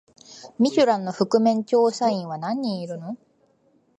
[0.57, 3.19] ミシュランの覆面調査員は何人いるの？